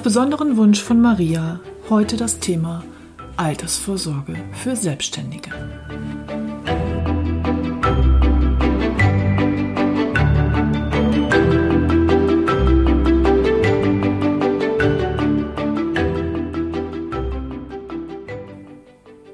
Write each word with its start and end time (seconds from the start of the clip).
Auf 0.00 0.04
besonderen 0.04 0.56
Wunsch 0.56 0.82
von 0.82 0.98
Maria 0.98 1.60
heute 1.90 2.16
das 2.16 2.38
Thema 2.38 2.82
Altersvorsorge 3.36 4.34
für 4.54 4.74
Selbstständige. 4.74 5.50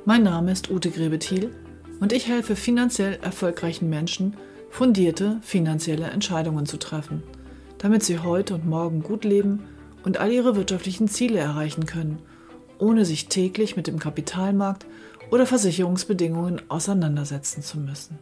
Mein 0.05 0.25
Name 0.25 0.51
ist 0.51 0.69
Ute 0.69 0.91
Grebethiel 0.91 1.55
und 2.01 2.13
ich 2.13 2.27
helfe 2.27 2.57
finanziell 2.57 3.21
erfolgreichen 3.23 3.89
Menschen, 3.89 4.35
fundierte 4.71 5.39
finanzielle 5.43 6.07
Entscheidungen 6.07 6.67
zu 6.67 6.77
treffen, 6.77 7.23
damit 7.79 8.03
sie 8.03 8.19
heute 8.19 8.57
und 8.57 8.67
morgen 8.67 9.05
gut 9.05 9.25
leben 9.25 9.63
und 10.07 10.19
all 10.19 10.33
ihre 10.33 10.55
wirtschaftlichen 10.55 11.09
Ziele 11.09 11.41
erreichen 11.41 11.85
können, 11.85 12.21
ohne 12.79 13.05
sich 13.05 13.27
täglich 13.27 13.77
mit 13.77 13.89
dem 13.89 13.99
Kapitalmarkt 13.99 14.87
oder 15.31 15.47
Versicherungsbedingungen 15.47 16.63
auseinandersetzen 16.69 17.63
zu 17.63 17.79
müssen. 17.79 18.17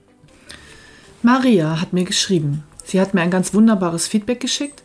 Maria 1.22 1.82
hat 1.82 1.92
mir 1.92 2.04
geschrieben. 2.04 2.64
Sie 2.84 3.00
hat 3.00 3.12
mir 3.12 3.20
ein 3.20 3.30
ganz 3.30 3.52
wunderbares 3.52 4.08
Feedback 4.08 4.40
geschickt 4.40 4.82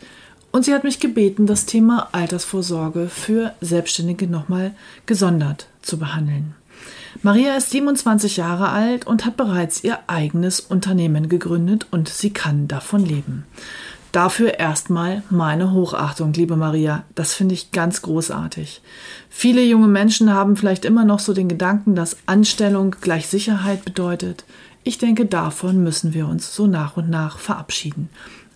und 0.52 0.66
sie 0.66 0.74
hat 0.74 0.84
mich 0.84 1.00
gebeten, 1.00 1.48
das 1.48 1.66
Thema 1.66 2.10
Altersvorsorge 2.12 3.08
für 3.08 3.54
Selbstständige 3.62 4.28
nochmal 4.28 4.74
gesondert 5.06 5.68
zu 5.82 6.00
behandeln. 6.00 6.54
Maria 7.22 7.56
ist 7.56 7.72
27 7.72 8.38
Jahre 8.38 8.70
alt 8.70 9.08
und 9.08 9.26
hat 9.26 9.38
bereits 9.38 9.84
ihr 9.84 10.00
eigenes 10.08 10.60
Unternehmen 10.60 11.30
gegründet 11.30 11.88
und 11.92 12.10
sie 12.10 12.32
kann 12.32 12.68
davon 12.68 13.06
leben. 13.06 13.46
Dafür 14.12 14.58
erstmal 14.58 15.22
meine 15.30 15.72
Hochachtung, 15.72 16.34
liebe 16.34 16.56
Maria. 16.56 17.04
Das 17.14 17.34
finde 17.34 17.54
ich 17.54 17.72
ganz 17.72 18.02
großartig. 18.02 18.82
Viele 19.30 19.64
junge 19.64 19.88
Menschen 19.88 20.34
haben 20.34 20.58
vielleicht 20.58 20.84
immer 20.84 21.06
noch 21.06 21.20
so 21.20 21.34
den 21.34 21.48
Gedanken, 21.48 21.94
dass 21.94 22.18
Anstellung 22.26 22.96
gleich 23.02 23.28
Sicherheit 23.28 23.86
bedeutet. 23.86 24.46
Ich 24.84 24.98
denke, 24.98 25.28
davon 25.28 25.84
müssen 25.84 26.16
wir 26.16 26.28
uns 26.28 26.56
so 26.56 26.66
nach 26.66 26.98
und 26.98 27.10
nach 27.10 27.38
verabschieden. 27.38 28.10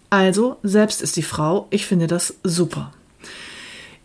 Also, 0.09 0.57
selbst 0.63 1.01
ist 1.01 1.17
die 1.17 1.23
Frau, 1.23 1.67
ich 1.69 1.85
finde 1.85 2.07
das 2.07 2.35
super. 2.43 2.91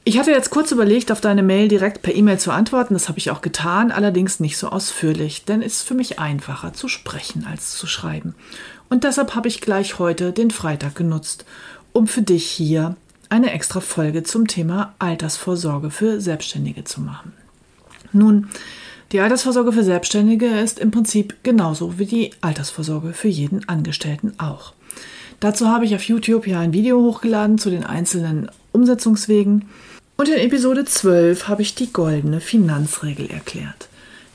Ich 0.05 0.19
hatte 0.19 0.31
jetzt 0.31 0.49
kurz 0.49 0.73
überlegt, 0.73 1.13
auf 1.13 1.21
deine 1.21 1.43
Mail 1.43 1.69
direkt 1.69 2.01
per 2.01 2.15
E-Mail 2.15 2.39
zu 2.39 2.51
antworten. 2.51 2.95
Das 2.95 3.09
habe 3.09 3.19
ich 3.19 3.31
auch 3.31 3.43
getan, 3.43 3.93
allerdings 3.93 4.41
nicht 4.41 4.57
so 4.57 4.71
ausführlich, 4.71 5.45
denn 5.45 5.61
es 5.61 5.81
ist 5.81 5.83
für 5.83 5.93
mich 5.93 6.19
einfacher 6.19 6.73
zu 6.73 6.89
sprechen 6.89 7.47
als 7.47 7.77
zu 7.77 7.87
schreiben. 7.87 8.35
Und 8.89 9.05
deshalb 9.05 9.35
habe 9.35 9.49
ich 9.49 9.61
gleich 9.61 9.99
heute 9.99 10.33
den 10.33 10.51
Freitag 10.51 10.95
genutzt, 10.95 11.45
um 11.93 12.07
für 12.07 12.23
dich 12.23 12.51
hier 12.51 12.97
eine 13.29 13.53
extra 13.53 13.81
Folge 13.81 14.23
zum 14.23 14.47
Thema 14.47 14.95
Altersvorsorge 14.99 15.91
für 15.91 16.21
Selbstständige 16.21 16.85
zu 16.85 17.01
machen. 17.01 17.33
Nun, 18.13 18.49
die 19.13 19.21
Altersvorsorge 19.21 19.73
für 19.73 19.85
Selbstständige 19.85 20.47
ist 20.47 20.79
im 20.79 20.91
Prinzip 20.91 21.37
genauso 21.43 21.99
wie 21.99 22.07
die 22.07 22.31
Altersvorsorge 22.41 23.13
für 23.13 23.29
jeden 23.29 23.69
Angestellten 23.69 24.35
auch. 24.39 24.73
Dazu 25.41 25.69
habe 25.69 25.85
ich 25.85 25.95
auf 25.95 26.03
YouTube 26.03 26.47
ja 26.47 26.61
ein 26.61 26.73
Video 26.73 27.01
hochgeladen 27.01 27.59
zu 27.59 27.71
den 27.71 27.85
einzelnen 27.85 28.51
Umsetzungswegen 28.73 29.67
und 30.17 30.29
in 30.29 30.39
Episode 30.39 30.85
12 30.85 31.47
habe 31.49 31.63
ich 31.63 31.75
die 31.75 31.93
goldene 31.93 32.41
Finanzregel 32.41 33.31
erklärt. 33.31 33.89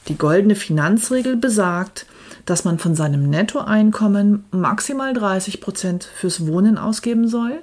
Die 0.08 0.18
goldene 0.18 0.56
Finanzregel 0.56 1.36
besagt, 1.36 2.06
dass 2.46 2.66
man 2.66 2.80
von 2.80 2.96
seinem 2.96 3.30
Nettoeinkommen 3.30 4.46
maximal 4.52 5.14
30 5.14 5.62
Prozent 5.62 6.04
fürs 6.04 6.46
Wohnen 6.48 6.78
ausgeben 6.78 7.28
soll, 7.28 7.62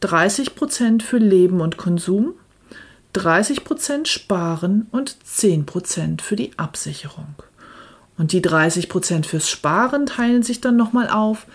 30 0.00 0.54
Prozent 0.54 1.02
für 1.02 1.18
Leben 1.18 1.60
und 1.60 1.76
Konsum, 1.76 2.34
30 3.12 3.64
Prozent 3.64 4.08
sparen 4.08 4.86
und 4.90 5.16
10 5.24 5.66
Prozent 5.66 6.22
für 6.22 6.36
die 6.36 6.56
Absicherung. 6.56 7.34
Und 8.16 8.32
die 8.32 8.42
30 8.42 8.88
Prozent 8.88 9.26
fürs 9.26 9.48
Sparen 9.48 10.06
teilen 10.06 10.42
sich 10.42 10.60
dann 10.60 10.76
nochmal 10.76 11.08
auf 11.08 11.46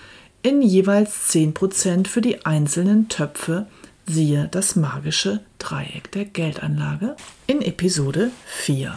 in 0.41 0.62
jeweils 0.62 1.28
10 1.30 1.53
Prozent 1.53 2.07
für 2.07 2.22
die 2.22 2.45
einzelnen 2.45 3.07
Töpfe, 3.09 3.68
siehe 4.06 4.50
das 4.51 4.75
magische 4.75 5.40
Dreieck 5.59 6.12
der 6.12 6.25
Geldanlage 6.25 7.16
in 7.47 7.62
Episode 7.62 8.31
4. 8.45 8.94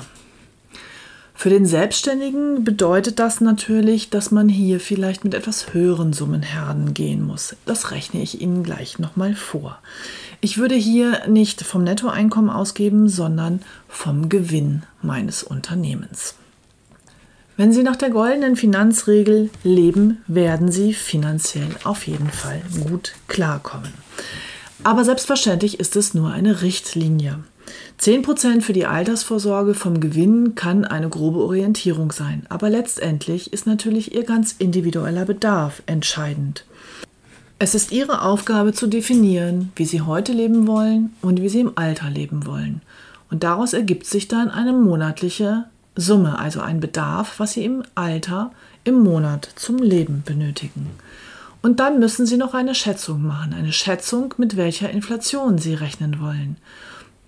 Für 1.39 1.51
den 1.51 1.67
Selbstständigen 1.67 2.65
bedeutet 2.65 3.19
das 3.19 3.43
natürlich, 3.43 4.09
dass 4.09 4.31
man 4.31 4.49
hier 4.49 4.81
vielleicht 4.81 5.23
mit 5.23 5.35
etwas 5.35 5.75
höheren 5.75 6.15
Summenherden 6.15 6.95
gehen 6.95 7.23
muss. 7.23 7.55
Das 7.67 7.91
rechne 7.91 8.23
ich 8.23 8.41
Ihnen 8.41 8.63
gleich 8.63 8.99
nochmal 8.99 9.35
vor. 9.35 9.79
Ich 10.41 10.57
würde 10.57 10.75
hier 10.75 11.29
nicht 11.29 11.63
vom 11.63 11.85
Nettoeinkommen 11.85 12.49
ausgeben, 12.51 13.11
sondern 13.11 13.61
vom 13.87 14.31
Gewinn 14.31 14.85
meines 15.03 15.43
Unternehmens. 15.43 16.37
Wenn 17.59 17.71
Sie 17.71 17.83
nach 17.83 17.97
der 17.97 18.11
goldenen 18.11 18.57
Finanzregel 18.57 19.51
leben, 19.63 20.23
werden 20.27 20.73
Sie 20.73 20.95
finanziell 20.95 21.69
auf 21.85 22.07
jeden 22.07 22.31
Fall 22.31 22.63
gut 22.89 23.13
klarkommen. 23.29 23.93
Aber 24.85 25.05
selbstverständlich 25.05 25.81
ist 25.81 25.97
es 25.97 26.15
nur 26.15 26.31
eine 26.31 26.63
Richtlinie. 26.63 27.41
10% 28.01 28.61
für 28.61 28.73
die 28.73 28.87
Altersvorsorge 28.87 29.75
vom 29.75 30.01
Gewinn 30.01 30.55
kann 30.55 30.85
eine 30.85 31.09
grobe 31.09 31.41
Orientierung 31.41 32.13
sein, 32.13 32.45
aber 32.49 32.71
letztendlich 32.71 33.53
ist 33.53 33.67
natürlich 33.67 34.15
Ihr 34.15 34.25
ganz 34.25 34.55
individueller 34.59 35.25
Bedarf 35.25 35.83
entscheidend. 35.87 36.65
Es 37.59 37.75
ist 37.75 37.91
Ihre 37.91 38.23
Aufgabe 38.23 38.75
zu 38.75 38.87
definieren, 38.87 39.73
wie 39.77 39.87
Sie 39.87 40.03
heute 40.03 40.33
leben 40.33 40.67
wollen 40.67 41.15
und 41.23 41.41
wie 41.41 41.49
Sie 41.49 41.61
im 41.61 41.73
Alter 41.77 42.11
leben 42.11 42.47
wollen. 42.47 42.83
Und 43.31 43.45
daraus 43.45 43.73
ergibt 43.73 44.07
sich 44.07 44.29
dann 44.29 44.51
eine 44.51 44.73
monatliche 44.73 45.65
Summe, 45.97 46.39
also 46.39 46.61
ein 46.61 46.81
Bedarf, 46.81 47.41
was 47.41 47.55
Sie 47.55 47.65
im 47.65 47.83
Alter 47.95 48.53
im 48.85 49.03
Monat 49.03 49.49
zum 49.57 49.79
Leben 49.79 50.23
benötigen. 50.25 50.91
Und 51.63 51.81
dann 51.81 51.99
müssen 51.99 52.27
Sie 52.27 52.37
noch 52.37 52.55
eine 52.55 52.75
Schätzung 52.75 53.23
machen, 53.23 53.55
eine 53.55 53.73
Schätzung, 53.73 54.35
mit 54.37 54.57
welcher 54.57 54.91
Inflation 54.91 55.59
Sie 55.59 55.75
rechnen 55.75 56.21
wollen. 56.21 56.59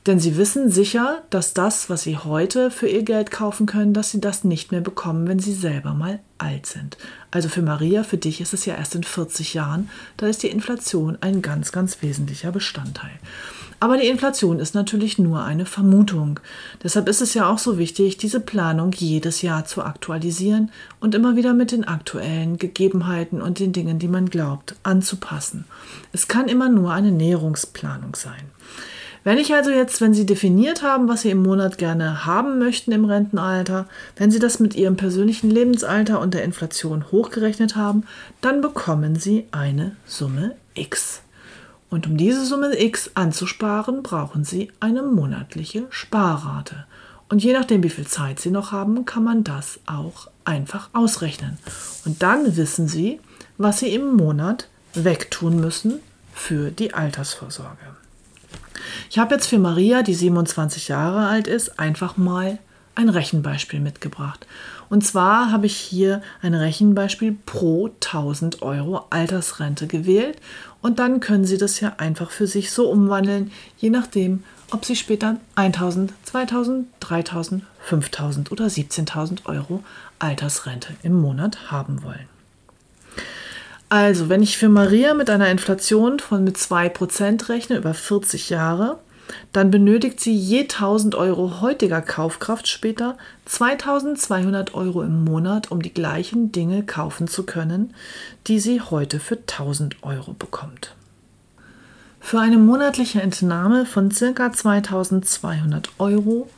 Denn 0.08 0.20
sie 0.20 0.38
wissen 0.38 0.70
sicher, 0.70 1.22
dass 1.28 1.52
das, 1.52 1.90
was 1.90 2.04
sie 2.04 2.16
heute 2.16 2.70
für 2.70 2.88
ihr 2.88 3.02
Geld 3.02 3.30
kaufen 3.30 3.66
können, 3.66 3.92
dass 3.92 4.10
sie 4.10 4.22
das 4.22 4.42
nicht 4.42 4.72
mehr 4.72 4.80
bekommen, 4.80 5.28
wenn 5.28 5.38
sie 5.38 5.52
selber 5.52 5.92
mal 5.92 6.20
alt 6.38 6.64
sind. 6.64 6.96
Also 7.30 7.50
für 7.50 7.60
Maria, 7.60 8.04
für 8.04 8.16
dich 8.16 8.40
ist 8.40 8.54
es 8.54 8.64
ja 8.64 8.74
erst 8.74 8.94
in 8.94 9.04
40 9.04 9.52
Jahren, 9.52 9.90
da 10.16 10.26
ist 10.26 10.42
die 10.42 10.48
Inflation 10.48 11.18
ein 11.20 11.42
ganz, 11.42 11.72
ganz 11.72 12.00
wesentlicher 12.00 12.52
Bestandteil. 12.52 13.10
Aber 13.80 13.98
die 13.98 14.08
Inflation 14.08 14.60
ist 14.60 14.74
natürlich 14.74 15.18
nur 15.18 15.44
eine 15.44 15.66
Vermutung. 15.66 16.40
Deshalb 16.82 17.06
ist 17.06 17.20
es 17.20 17.34
ja 17.34 17.46
auch 17.46 17.58
so 17.58 17.76
wichtig, 17.76 18.16
diese 18.16 18.40
Planung 18.40 18.92
jedes 18.92 19.42
Jahr 19.42 19.66
zu 19.66 19.82
aktualisieren 19.82 20.70
und 21.00 21.14
immer 21.14 21.36
wieder 21.36 21.52
mit 21.52 21.70
den 21.70 21.84
aktuellen 21.84 22.56
Gegebenheiten 22.56 23.42
und 23.42 23.58
den 23.58 23.74
Dingen, 23.74 23.98
die 23.98 24.08
man 24.08 24.30
glaubt, 24.30 24.74
anzupassen. 24.84 25.66
Es 26.14 26.28
kann 26.28 26.48
immer 26.48 26.70
nur 26.70 26.92
eine 26.94 27.12
Näherungsplanung 27.12 28.16
sein. 28.16 28.50
Wenn 29.28 29.36
ich 29.36 29.52
also 29.52 29.68
jetzt, 29.68 30.00
wenn 30.00 30.14
Sie 30.14 30.24
definiert 30.24 30.80
haben, 30.80 31.06
was 31.06 31.20
Sie 31.20 31.28
im 31.28 31.42
Monat 31.42 31.76
gerne 31.76 32.24
haben 32.24 32.58
möchten 32.58 32.92
im 32.92 33.04
Rentenalter, 33.04 33.86
wenn 34.16 34.30
Sie 34.30 34.38
das 34.38 34.58
mit 34.58 34.74
Ihrem 34.74 34.96
persönlichen 34.96 35.50
Lebensalter 35.50 36.18
und 36.20 36.32
der 36.32 36.44
Inflation 36.44 37.12
hochgerechnet 37.12 37.76
haben, 37.76 38.04
dann 38.40 38.62
bekommen 38.62 39.16
Sie 39.16 39.46
eine 39.50 39.94
Summe 40.06 40.56
X. 40.72 41.20
Und 41.90 42.06
um 42.06 42.16
diese 42.16 42.46
Summe 42.46 42.80
X 42.80 43.10
anzusparen, 43.16 44.02
brauchen 44.02 44.44
Sie 44.44 44.72
eine 44.80 45.02
monatliche 45.02 45.84
Sparrate. 45.90 46.86
Und 47.28 47.44
je 47.44 47.52
nachdem, 47.52 47.82
wie 47.82 47.90
viel 47.90 48.06
Zeit 48.06 48.40
Sie 48.40 48.50
noch 48.50 48.72
haben, 48.72 49.04
kann 49.04 49.24
man 49.24 49.44
das 49.44 49.78
auch 49.84 50.30
einfach 50.46 50.88
ausrechnen. 50.94 51.58
Und 52.06 52.22
dann 52.22 52.56
wissen 52.56 52.88
Sie, 52.88 53.20
was 53.58 53.80
Sie 53.80 53.94
im 53.94 54.16
Monat 54.16 54.68
wegtun 54.94 55.60
müssen 55.60 56.00
für 56.32 56.70
die 56.70 56.94
Altersvorsorge. 56.94 57.97
Ich 59.10 59.18
habe 59.18 59.34
jetzt 59.34 59.46
für 59.46 59.58
Maria, 59.58 60.02
die 60.02 60.14
27 60.14 60.88
Jahre 60.88 61.26
alt 61.26 61.46
ist, 61.46 61.78
einfach 61.78 62.16
mal 62.16 62.58
ein 62.94 63.08
Rechenbeispiel 63.08 63.78
mitgebracht. 63.78 64.46
Und 64.90 65.06
zwar 65.06 65.52
habe 65.52 65.66
ich 65.66 65.76
hier 65.76 66.20
ein 66.42 66.54
Rechenbeispiel 66.54 67.36
pro 67.46 67.86
1000 67.86 68.62
Euro 68.62 69.04
Altersrente 69.10 69.86
gewählt 69.86 70.38
und 70.82 70.98
dann 70.98 71.20
können 71.20 71.44
Sie 71.44 71.58
das 71.58 71.78
ja 71.80 71.94
einfach 71.98 72.30
für 72.30 72.46
sich 72.46 72.72
so 72.72 72.90
umwandeln, 72.90 73.52
je 73.78 73.90
nachdem, 73.90 74.42
ob 74.70 74.84
Sie 74.84 74.96
später 74.96 75.36
1000, 75.54 76.12
2000, 76.24 76.88
3000, 77.00 77.62
5000 77.80 78.52
oder 78.52 78.66
17.000 78.66 79.46
Euro 79.46 79.84
Altersrente 80.18 80.94
im 81.02 81.20
Monat 81.20 81.70
haben 81.70 82.02
wollen. 82.02 82.37
Also, 83.88 84.28
wenn 84.28 84.42
ich 84.42 84.58
für 84.58 84.68
Maria 84.68 85.14
mit 85.14 85.30
einer 85.30 85.50
Inflation 85.50 86.18
von 86.18 86.44
mit 86.44 86.56
2% 86.56 87.48
rechne 87.48 87.76
über 87.76 87.94
40 87.94 88.50
Jahre, 88.50 88.98
dann 89.52 89.70
benötigt 89.70 90.20
sie 90.20 90.34
je 90.34 90.62
1000 90.62 91.14
Euro 91.14 91.60
heutiger 91.60 92.02
Kaufkraft 92.02 92.68
später 92.68 93.16
2200 93.46 94.74
Euro 94.74 95.02
im 95.02 95.24
Monat, 95.24 95.70
um 95.70 95.82
die 95.82 95.92
gleichen 95.92 96.52
Dinge 96.52 96.82
kaufen 96.82 97.28
zu 97.28 97.44
können, 97.44 97.94
die 98.46 98.58
sie 98.58 98.80
heute 98.80 99.20
für 99.20 99.36
1000 99.36 100.02
Euro 100.02 100.34
bekommt. 100.34 100.94
Für 102.20 102.40
eine 102.40 102.58
monatliche 102.58 103.22
Entnahme 103.22 103.86
von 103.86 104.10
ca. 104.10 104.52
2200 104.52 105.90
Euro 105.98 106.48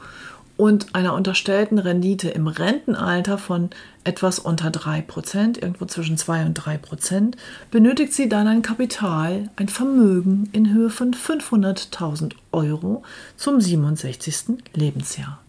und 0.61 0.95
einer 0.95 1.15
unterstellten 1.15 1.79
Rendite 1.79 2.29
im 2.29 2.47
Rentenalter 2.47 3.39
von 3.39 3.71
etwas 4.05 4.39
unter 4.39 4.69
3%, 4.69 5.57
irgendwo 5.57 5.87
zwischen 5.87 6.19
2 6.19 6.45
und 6.45 6.61
3%, 6.61 7.33
benötigt 7.71 8.12
sie 8.12 8.29
dann 8.29 8.47
ein 8.47 8.61
Kapital, 8.61 9.49
ein 9.57 9.71
Vermögen 9.71 10.51
in 10.53 10.71
Höhe 10.71 10.91
von 10.91 11.15
500.000 11.15 12.33
Euro 12.53 13.03
zum 13.39 13.59
67. 13.59 14.62
Lebensjahr. 14.75 15.41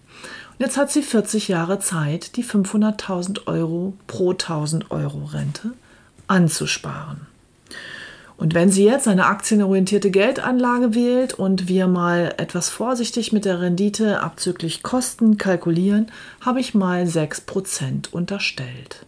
Und 0.52 0.66
jetzt 0.66 0.78
hat 0.78 0.90
sie 0.90 1.02
40 1.02 1.50
Jahre 1.50 1.80
Zeit, 1.80 2.38
die 2.38 2.46
500.000 2.46 3.48
Euro 3.48 3.92
pro 4.08 4.32
1000 4.32 4.92
Euro 4.92 5.26
Rente 5.26 5.72
anzusparen. 6.28 7.28
Und 8.42 8.56
wenn 8.56 8.72
sie 8.72 8.86
jetzt 8.86 9.08
eine 9.08 9.28
aktienorientierte 9.28 10.10
Geldanlage 10.10 10.96
wählt 10.96 11.36
und 11.36 11.68
wir 11.68 11.86
mal 11.86 12.34
etwas 12.38 12.70
vorsichtig 12.70 13.32
mit 13.32 13.46
der 13.46 13.62
Rendite 13.62 14.20
abzüglich 14.20 14.82
Kosten 14.82 15.38
kalkulieren, 15.38 16.08
habe 16.44 16.60
ich 16.60 16.74
mal 16.74 17.04
6% 17.04 18.10
unterstellt. 18.12 19.06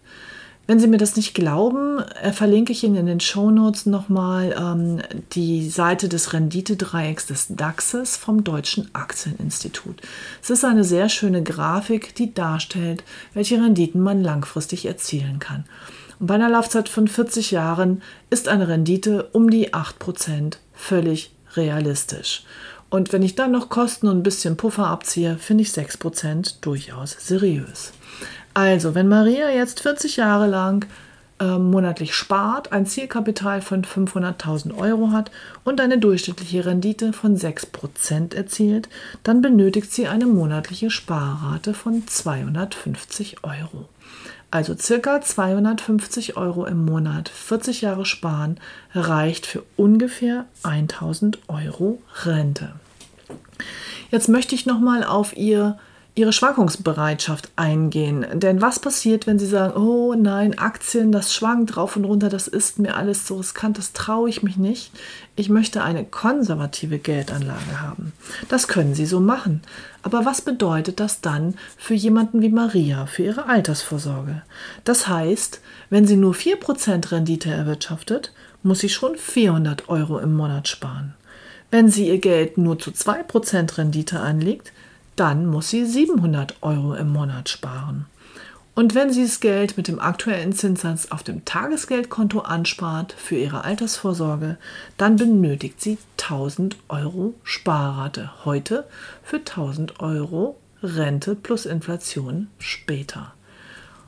Wenn 0.68 0.80
Sie 0.80 0.88
mir 0.88 1.00
das 1.00 1.16
nicht 1.16 1.34
glauben, 1.34 1.98
äh, 2.22 2.32
verlinke 2.32 2.74
ich 2.74 2.84
Ihnen 2.84 2.96
in 2.96 3.08
den 3.08 3.20
Shownotes 3.20 3.88
nochmal 3.88 4.56
ähm, 4.56 5.02
die 5.32 5.68
Seite 5.68 6.10
des 6.10 6.34
Renditedreiecks 6.34 7.26
des 7.26 7.48
DAXes 7.50 8.16
vom 8.16 8.44
Deutschen 8.44 8.94
Aktieninstitut. 8.94 10.00
Es 10.44 10.52
ist 10.52 10.64
eine 10.64 10.84
sehr 10.84 11.10
schöne 11.10 11.42
Grafik, 11.42 12.14
die 12.14 12.36
darstellt, 12.36 13.04
welche 13.34 13.56
Renditen 13.56 14.00
man 14.00 14.22
langfristig 14.22 14.86
erzielen 14.86 15.40
kann. 15.40 15.66
Und 16.20 16.28
bei 16.28 16.36
einer 16.36 16.50
Laufzeit 16.50 16.90
von 16.90 17.08
40 17.08 17.52
Jahren 17.52 18.02
ist 18.30 18.48
eine 18.48 18.68
Rendite 18.68 19.30
um 19.32 19.50
die 19.50 19.74
8% 19.74 20.58
völlig 20.74 21.34
realistisch. 21.56 22.44
Und 22.90 23.12
wenn 23.12 23.24
ich 23.24 23.36
dann 23.36 23.52
noch 23.52 23.70
Kosten 23.70 24.08
und 24.08 24.18
ein 24.20 24.24
bisschen 24.24 24.56
Puffer 24.56 24.88
abziehe, 24.88 25.38
finde 25.38 25.64
ich 25.64 25.70
6% 25.70 26.62
durchaus 26.62 27.18
seriös. 27.20 27.92
Also, 28.54 28.94
wenn 28.94 29.08
Maria 29.08 29.50
jetzt 29.50 29.80
40 29.80 30.18
Jahre 30.18 30.48
lang 30.48 30.86
äh, 31.40 31.58
monatlich 31.58 32.14
spart, 32.14 32.72
ein 32.72 32.86
Zielkapital 32.86 33.62
von 33.62 33.84
500.000 33.84 34.78
Euro 34.78 35.12
hat 35.12 35.32
und 35.64 35.82
eine 35.82 35.98
durchschnittliche 35.98 36.66
Rendite 36.66 37.14
von 37.14 37.36
6% 37.36 38.36
erzielt, 38.36 38.90
dann 39.24 39.42
benötigt 39.42 39.92
sie 39.92 40.08
eine 40.08 40.28
monatliche 40.28 40.92
Sparrate 40.92 41.74
von 41.74 42.08
250 42.08 43.44
Euro. 43.44 43.90
Also 44.54 44.76
circa 44.78 45.20
250 45.20 46.38
Euro 46.38 46.68
im 46.68 46.86
Monat, 46.86 47.28
40 47.28 47.82
Jahre 47.82 48.06
sparen, 48.06 48.60
reicht 48.94 49.48
für 49.48 49.64
ungefähr 49.78 50.46
1000 50.62 51.40
Euro 51.48 52.00
Rente. 52.24 52.74
Jetzt 54.12 54.30
möchte 54.30 54.54
ich 54.54 54.68
nochmal 54.68 55.04
auf 55.04 55.36
Ihr 55.36 55.80
ihre 56.16 56.32
Schwankungsbereitschaft 56.32 57.50
eingehen. 57.56 58.26
Denn 58.34 58.62
was 58.62 58.78
passiert, 58.78 59.26
wenn 59.26 59.40
sie 59.40 59.48
sagen, 59.48 59.76
oh 59.76 60.14
nein, 60.14 60.58
Aktien, 60.60 61.12
das 61.12 61.34
schwankt 61.34 61.76
rauf 61.76 61.96
und 61.96 62.06
runter, 62.06 62.30
das 62.30 62.48
ist 62.48 62.78
mir 62.78 62.96
alles 62.96 63.26
so 63.28 63.38
riskant, 63.38 63.80
das 63.80 63.94
traue 63.94 64.30
ich 64.30 64.44
mich 64.44 64.58
nicht. 64.58 64.92
Ich 65.36 65.50
möchte 65.50 65.84
eine 65.84 66.06
konservative 66.06 67.00
Geldanlage 67.00 67.82
haben. 67.82 68.14
Das 68.48 68.68
können 68.68 68.94
sie 68.94 69.08
so 69.08 69.20
machen. 69.20 69.64
Aber 70.04 70.24
was 70.24 70.42
bedeutet 70.42 71.00
das 71.00 71.22
dann 71.22 71.56
für 71.78 71.96
jemanden 71.96 72.42
wie 72.42 72.50
Maria, 72.50 73.08
für 73.08 73.24
ihre 73.24 73.48
Altersvorsorge? 73.48 74.44
Das 74.84 75.08
heißt, 75.08 75.62
wenn 75.90 76.06
sie 76.06 76.18
nur 76.18 76.34
4% 76.34 77.12
Rendite 77.12 77.50
erwirtschaftet, 77.50 78.34
muss 78.62 78.80
sie 78.80 78.90
schon 78.90 79.16
400 79.16 79.90
Euro 79.90 80.20
im 80.20 80.36
Monat 80.36 80.68
sparen. 80.68 81.16
Wenn 81.72 81.90
sie 81.90 82.08
ihr 82.08 82.20
Geld 82.20 82.60
nur 82.60 82.78
zu 82.78 82.92
2% 82.92 83.80
Rendite 83.80 84.20
anlegt, 84.20 84.72
dann 85.16 85.46
muss 85.48 85.70
sie 85.70 85.86
700 85.86 86.56
Euro 86.62 86.94
im 86.96 87.12
Monat 87.12 87.50
sparen. 87.50 88.06
Und 88.76 88.96
wenn 88.96 89.14
sie 89.14 89.24
das 89.24 89.40
Geld 89.40 89.78
mit 89.78 89.88
dem 89.88 90.00
aktuellen 90.00 90.52
Zinssatz 90.52 91.12
auf 91.12 91.22
dem 91.22 91.46
Tagesgeldkonto 91.46 92.40
anspart 92.40 93.14
für 93.14 93.36
ihre 93.36 93.64
Altersvorsorge, 93.64 94.58
dann 94.98 95.16
benötigt 95.16 95.80
sie 95.80 96.00
1000 96.20 96.78
Euro 96.90 97.36
Sparrate 97.44 98.32
heute 98.46 98.86
für 99.22 99.38
1000 99.38 100.00
Euro 100.00 100.58
Rente 100.82 101.36
plus 101.36 101.68
Inflation 101.68 102.48
später. 102.58 103.34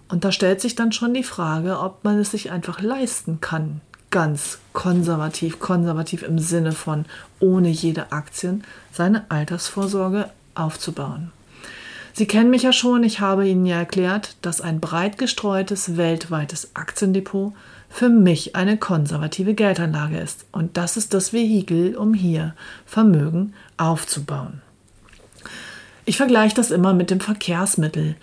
Und 0.07 0.25
da 0.25 0.31
stellt 0.31 0.61
sich 0.61 0.75
dann 0.75 0.91
schon 0.91 1.13
die 1.13 1.23
Frage, 1.23 1.79
ob 1.79 2.03
man 2.03 2.19
es 2.19 2.31
sich 2.31 2.51
einfach 2.51 2.81
leisten 2.81 3.41
kann, 3.41 3.81
ganz 4.09 4.59
konservativ, 4.73 5.59
konservativ 5.59 6.23
im 6.23 6.39
Sinne 6.39 6.71
von 6.71 7.05
ohne 7.39 7.69
jede 7.69 8.11
Aktien, 8.11 8.63
seine 8.91 9.29
Altersvorsorge 9.29 10.29
aufzubauen. 10.55 11.31
Sie 12.13 12.27
kennen 12.27 12.49
mich 12.49 12.63
ja 12.63 12.71
schon, 12.71 13.03
ich 13.03 13.19
habe 13.19 13.47
Ihnen 13.47 13.65
ja 13.65 13.77
erklärt, 13.77 14.37
dass 14.41 14.61
ein 14.61 14.79
breit 14.79 15.17
gestreutes 15.17 15.97
weltweites 15.97 16.73
Aktiendepot 16.73 17.53
für 17.89 18.09
mich 18.09 18.55
eine 18.55 18.77
konservative 18.77 19.53
Geldanlage 19.53 20.17
ist. 20.17 20.45
Und 20.51 20.77
das 20.77 20.95
ist 20.95 21.13
das 21.13 21.33
Vehikel, 21.33 21.95
um 21.95 22.13
hier 22.13 22.55
Vermögen 22.85 23.53
aufzubauen. 23.77 24.61
Ich 26.05 26.17
vergleiche 26.17 26.55
das 26.55 26.71
immer 26.71 26.93
mit 26.93 27.09
dem 27.09 27.19
Verkehrsmittel. 27.19 28.15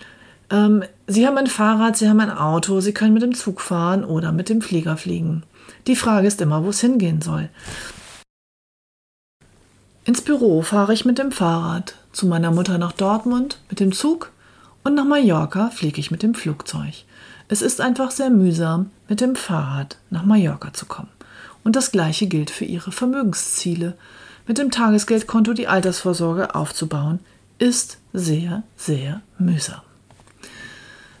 Ähm, 0.49 0.83
Sie 1.05 1.27
haben 1.27 1.37
ein 1.37 1.47
Fahrrad, 1.47 1.97
Sie 1.97 2.07
haben 2.07 2.19
ein 2.19 2.31
Auto, 2.31 2.79
Sie 2.79 2.93
können 2.93 3.13
mit 3.13 3.23
dem 3.23 3.35
Zug 3.35 3.61
fahren 3.61 4.03
oder 4.03 4.31
mit 4.31 4.49
dem 4.49 4.61
Flieger 4.61 4.97
fliegen. 4.97 5.43
Die 5.87 5.95
Frage 5.95 6.27
ist 6.27 6.41
immer, 6.41 6.63
wo 6.63 6.69
es 6.69 6.81
hingehen 6.81 7.21
soll. 7.21 7.49
Ins 10.05 10.21
Büro 10.21 10.61
fahre 10.61 10.93
ich 10.93 11.05
mit 11.05 11.17
dem 11.17 11.31
Fahrrad, 11.31 11.95
zu 12.13 12.27
meiner 12.27 12.51
Mutter 12.51 12.77
nach 12.77 12.93
Dortmund 12.93 13.59
mit 13.69 13.79
dem 13.79 13.91
Zug 13.91 14.31
und 14.83 14.95
nach 14.95 15.05
Mallorca 15.05 15.69
fliege 15.69 15.99
ich 15.99 16.11
mit 16.11 16.23
dem 16.23 16.33
Flugzeug. 16.33 16.93
Es 17.47 17.61
ist 17.61 17.81
einfach 17.81 18.11
sehr 18.11 18.29
mühsam, 18.29 18.91
mit 19.09 19.21
dem 19.21 19.35
Fahrrad 19.35 19.97
nach 20.09 20.23
Mallorca 20.23 20.73
zu 20.73 20.85
kommen. 20.85 21.09
Und 21.63 21.75
das 21.75 21.91
gleiche 21.91 22.27
gilt 22.27 22.49
für 22.49 22.65
ihre 22.65 22.91
Vermögensziele. 22.91 23.97
Mit 24.47 24.57
dem 24.57 24.71
Tagesgeldkonto 24.71 25.53
die 25.53 25.67
Altersvorsorge 25.67 26.55
aufzubauen, 26.55 27.19
ist 27.59 27.97
sehr, 28.11 28.63
sehr 28.75 29.21
mühsam. 29.37 29.81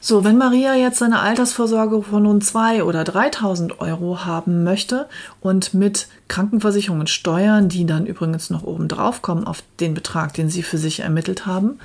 So, 0.05 0.25
wenn 0.25 0.37
Maria 0.37 0.75
jetzt 0.75 0.99
seine 0.99 1.21
Altersvorsorge 1.21 2.01
von 2.03 2.23
nun 2.23 2.41
2.000 2.41 2.83
oder 2.83 3.03
3.000 3.03 3.79
Euro 3.79 4.25
haben 4.25 4.65
möchte 4.65 5.07
und 5.39 5.73
mit 5.73 6.09
Krankenversicherung 6.27 6.99
und 6.99 7.09
Steuern, 7.09 7.69
die 7.69 7.85
dann 7.85 8.05
übrigens 8.05 8.49
noch 8.49 8.63
oben 8.63 8.89
drauf 8.89 9.21
kommen 9.21 9.47
auf 9.47 9.63
den 9.79 9.93
Betrag, 9.93 10.33
den 10.33 10.49
sie 10.49 10.61
für 10.61 10.77
sich 10.77 10.99
ermittelt 10.99 11.45
haben, 11.45 11.79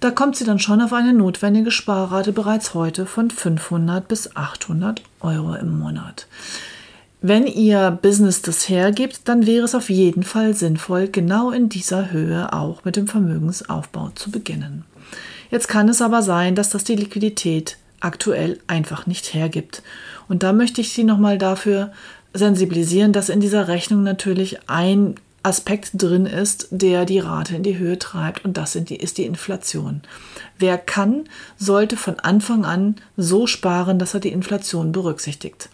da 0.00 0.10
kommt 0.10 0.36
sie 0.36 0.46
dann 0.46 0.58
schon 0.58 0.80
auf 0.80 0.94
eine 0.94 1.12
notwendige 1.12 1.70
Sparrate 1.70 2.32
bereits 2.32 2.72
heute 2.72 3.04
von 3.04 3.30
500 3.30 4.08
bis 4.08 4.34
800 4.34 5.02
Euro 5.20 5.52
im 5.52 5.78
Monat. 5.78 6.28
Wenn 7.20 7.46
Ihr 7.46 7.90
Business 7.90 8.40
das 8.40 8.70
hergibt, 8.70 9.28
dann 9.28 9.44
wäre 9.44 9.66
es 9.66 9.74
auf 9.74 9.90
jeden 9.90 10.22
Fall 10.22 10.54
sinnvoll, 10.54 11.08
genau 11.08 11.50
in 11.50 11.68
dieser 11.68 12.10
Höhe 12.10 12.54
auch 12.54 12.86
mit 12.86 12.96
dem 12.96 13.06
Vermögensaufbau 13.06 14.12
zu 14.14 14.30
beginnen. 14.30 14.86
Jetzt 15.50 15.68
kann 15.68 15.88
es 15.88 16.00
aber 16.00 16.22
sein, 16.22 16.54
dass 16.54 16.70
das 16.70 16.84
die 16.84 16.96
Liquidität 16.96 17.76
aktuell 18.00 18.58
einfach 18.66 19.06
nicht 19.06 19.34
hergibt. 19.34 19.82
Und 20.28 20.42
da 20.42 20.52
möchte 20.52 20.80
ich 20.80 20.92
Sie 20.92 21.04
nochmal 21.04 21.38
dafür 21.38 21.92
sensibilisieren, 22.32 23.12
dass 23.12 23.28
in 23.28 23.40
dieser 23.40 23.68
Rechnung 23.68 24.02
natürlich 24.02 24.58
ein 24.68 25.16
Aspekt 25.42 25.90
drin 25.94 26.26
ist, 26.26 26.68
der 26.70 27.06
die 27.06 27.18
Rate 27.18 27.56
in 27.56 27.62
die 27.62 27.78
Höhe 27.78 27.98
treibt 27.98 28.44
und 28.44 28.56
das 28.56 28.76
ist 28.76 29.18
die 29.18 29.24
Inflation. 29.24 30.02
Wer 30.58 30.76
kann, 30.76 31.24
sollte 31.56 31.96
von 31.96 32.20
Anfang 32.20 32.66
an 32.66 32.96
so 33.16 33.46
sparen, 33.46 33.98
dass 33.98 34.12
er 34.12 34.20
die 34.20 34.32
Inflation 34.32 34.92
berücksichtigt. 34.92 35.70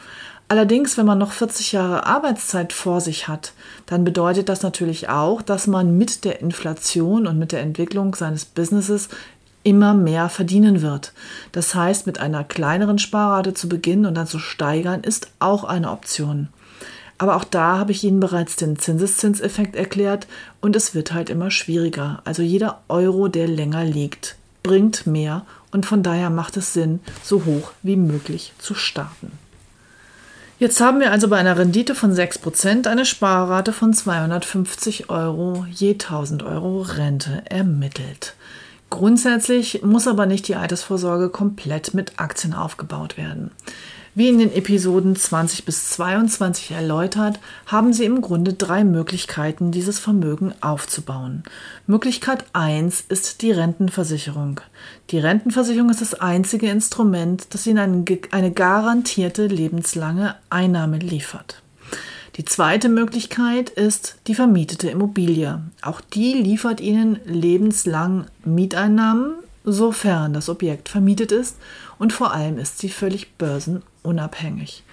Allerdings, 0.48 0.96
wenn 0.96 1.06
man 1.06 1.18
noch 1.18 1.32
40 1.32 1.72
Jahre 1.72 2.06
Arbeitszeit 2.06 2.72
vor 2.72 3.00
sich 3.00 3.26
hat, 3.26 3.52
dann 3.86 4.04
bedeutet 4.04 4.48
das 4.48 4.62
natürlich 4.62 5.08
auch, 5.08 5.42
dass 5.42 5.66
man 5.66 5.98
mit 5.98 6.24
der 6.24 6.40
Inflation 6.40 7.26
und 7.26 7.36
mit 7.36 7.50
der 7.50 7.62
Entwicklung 7.62 8.14
seines 8.14 8.44
Businesses 8.44 9.08
immer 9.66 9.94
mehr 9.94 10.28
verdienen 10.28 10.80
wird. 10.80 11.12
Das 11.50 11.74
heißt, 11.74 12.06
mit 12.06 12.20
einer 12.20 12.44
kleineren 12.44 13.00
Sparrate 13.00 13.52
zu 13.52 13.68
beginnen 13.68 14.06
und 14.06 14.14
dann 14.14 14.28
zu 14.28 14.38
steigern, 14.38 15.02
ist 15.02 15.28
auch 15.40 15.64
eine 15.64 15.90
Option. 15.90 16.48
Aber 17.18 17.34
auch 17.34 17.44
da 17.44 17.78
habe 17.78 17.90
ich 17.90 18.04
Ihnen 18.04 18.20
bereits 18.20 18.54
den 18.56 18.78
Zinseszinseffekt 18.78 19.74
erklärt 19.74 20.28
und 20.60 20.76
es 20.76 20.94
wird 20.94 21.12
halt 21.12 21.30
immer 21.30 21.50
schwieriger. 21.50 22.22
Also 22.24 22.42
jeder 22.42 22.82
Euro, 22.88 23.26
der 23.26 23.48
länger 23.48 23.84
liegt, 23.84 24.36
bringt 24.62 25.06
mehr 25.06 25.44
und 25.72 25.84
von 25.84 26.04
daher 26.04 26.30
macht 26.30 26.56
es 26.56 26.72
Sinn, 26.72 27.00
so 27.24 27.44
hoch 27.44 27.72
wie 27.82 27.96
möglich 27.96 28.52
zu 28.58 28.74
starten. 28.74 29.32
Jetzt 30.58 30.80
haben 30.80 31.00
wir 31.00 31.10
also 31.10 31.28
bei 31.28 31.38
einer 31.38 31.58
Rendite 31.58 31.94
von 31.94 32.14
6% 32.14 32.86
eine 32.86 33.04
Sparrate 33.04 33.72
von 33.72 33.92
250 33.92 35.10
Euro 35.10 35.66
je 35.70 35.92
1000 35.92 36.44
Euro 36.44 36.82
Rente 36.82 37.42
ermittelt. 37.46 38.34
Grundsätzlich 38.90 39.82
muss 39.82 40.06
aber 40.06 40.26
nicht 40.26 40.48
die 40.48 40.56
Altersvorsorge 40.56 41.28
komplett 41.28 41.92
mit 41.92 42.18
Aktien 42.18 42.54
aufgebaut 42.54 43.16
werden. 43.16 43.50
Wie 44.14 44.30
in 44.30 44.38
den 44.38 44.50
Episoden 44.50 45.14
20 45.14 45.66
bis 45.66 45.90
22 45.90 46.70
erläutert, 46.70 47.38
haben 47.66 47.92
Sie 47.92 48.06
im 48.06 48.22
Grunde 48.22 48.54
drei 48.54 48.82
Möglichkeiten, 48.82 49.72
dieses 49.72 49.98
Vermögen 49.98 50.54
aufzubauen. 50.62 51.42
Möglichkeit 51.86 52.46
1 52.54 53.02
ist 53.10 53.42
die 53.42 53.52
Rentenversicherung. 53.52 54.62
Die 55.10 55.18
Rentenversicherung 55.18 55.90
ist 55.90 56.00
das 56.00 56.14
einzige 56.14 56.70
Instrument, 56.70 57.48
das 57.50 57.66
Ihnen 57.66 58.06
eine 58.30 58.52
garantierte 58.52 59.48
lebenslange 59.48 60.34
Einnahme 60.48 60.96
liefert. 60.96 61.62
Die 62.36 62.44
zweite 62.44 62.90
Möglichkeit 62.90 63.70
ist 63.70 64.16
die 64.26 64.34
vermietete 64.34 64.90
Immobilie. 64.90 65.62
Auch 65.80 66.02
die 66.02 66.34
liefert 66.34 66.82
Ihnen 66.82 67.18
lebenslang 67.24 68.26
Mieteinnahmen, 68.44 69.36
sofern 69.64 70.34
das 70.34 70.50
Objekt 70.50 70.90
vermietet 70.90 71.32
ist 71.32 71.56
und 71.98 72.12
vor 72.12 72.34
allem 72.34 72.58
ist 72.58 72.78
sie 72.78 72.90
völlig 72.90 73.32
börsenunabhängig. 73.38 74.84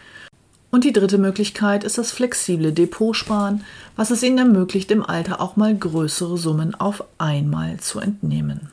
Und 0.71 0.85
die 0.85 0.93
dritte 0.93 1.17
Möglichkeit 1.17 1.83
ist 1.83 1.97
das 1.97 2.11
flexible 2.11 2.71
Depotsparen, 2.71 3.65
was 3.97 4.09
es 4.09 4.23
Ihnen 4.23 4.37
ermöglicht, 4.37 4.89
im 4.89 5.05
Alter 5.05 5.41
auch 5.41 5.57
mal 5.57 5.75
größere 5.77 6.37
Summen 6.37 6.73
auf 6.75 7.03
einmal 7.17 7.77
zu 7.79 7.99
entnehmen. 7.99 8.71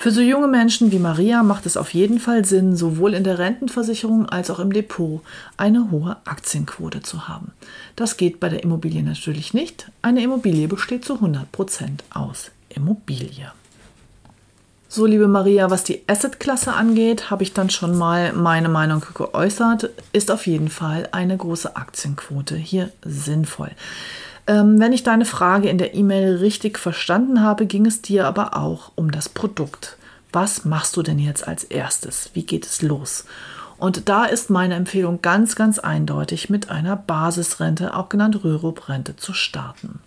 Für 0.00 0.12
so 0.12 0.22
junge 0.22 0.48
Menschen 0.48 0.92
wie 0.92 0.98
Maria 0.98 1.42
macht 1.42 1.66
es 1.66 1.76
auf 1.76 1.92
jeden 1.92 2.20
Fall 2.20 2.46
Sinn, 2.46 2.74
sowohl 2.74 3.12
in 3.12 3.22
der 3.22 3.38
Rentenversicherung 3.38 4.26
als 4.26 4.48
auch 4.48 4.58
im 4.58 4.72
Depot 4.72 5.20
eine 5.58 5.90
hohe 5.90 6.16
Aktienquote 6.24 7.02
zu 7.02 7.28
haben. 7.28 7.52
Das 7.96 8.16
geht 8.16 8.40
bei 8.40 8.48
der 8.48 8.62
Immobilie 8.62 9.02
natürlich 9.02 9.52
nicht. 9.52 9.90
Eine 10.00 10.22
Immobilie 10.22 10.68
besteht 10.68 11.04
zu 11.04 11.16
100 11.16 11.52
Prozent 11.52 12.02
aus 12.14 12.50
Immobilie. 12.70 13.52
So, 14.88 15.04
liebe 15.04 15.28
Maria, 15.28 15.70
was 15.70 15.84
die 15.84 16.00
Asset-Klasse 16.06 16.72
angeht, 16.72 17.30
habe 17.30 17.42
ich 17.42 17.52
dann 17.52 17.68
schon 17.68 17.94
mal 17.94 18.32
meine 18.32 18.70
Meinung 18.70 19.04
geäußert. 19.12 19.90
Ist 20.14 20.30
auf 20.30 20.46
jeden 20.46 20.70
Fall 20.70 21.10
eine 21.12 21.36
große 21.36 21.76
Aktienquote 21.76 22.56
hier 22.56 22.90
sinnvoll. 23.04 23.72
Ähm, 24.50 24.80
wenn 24.80 24.92
ich 24.92 25.04
deine 25.04 25.26
Frage 25.26 25.68
in 25.68 25.78
der 25.78 25.94
E-Mail 25.94 26.38
richtig 26.38 26.76
verstanden 26.76 27.40
habe, 27.40 27.66
ging 27.66 27.86
es 27.86 28.02
dir 28.02 28.26
aber 28.26 28.56
auch 28.56 28.90
um 28.96 29.12
das 29.12 29.28
Produkt. 29.28 29.96
Was 30.32 30.64
machst 30.64 30.96
du 30.96 31.02
denn 31.02 31.20
jetzt 31.20 31.46
als 31.46 31.62
erstes? 31.62 32.30
Wie 32.34 32.42
geht 32.42 32.66
es 32.66 32.82
los? 32.82 33.26
Und 33.78 34.08
da 34.08 34.24
ist 34.24 34.50
meine 34.50 34.74
Empfehlung 34.74 35.22
ganz, 35.22 35.54
ganz 35.54 35.78
eindeutig, 35.78 36.50
mit 36.50 36.68
einer 36.68 36.96
Basisrente, 36.96 37.94
auch 37.94 38.08
genannt 38.08 38.42
Rürup-Rente, 38.42 39.14
zu 39.14 39.34
starten. 39.34 40.00